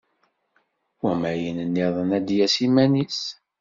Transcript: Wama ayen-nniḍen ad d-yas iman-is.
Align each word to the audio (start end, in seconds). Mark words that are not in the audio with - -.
Wama 1.03 1.27
ayen-nniḍen 1.33 2.09
ad 2.17 2.23
d-yas 2.27 2.55
iman-is. 2.65 3.21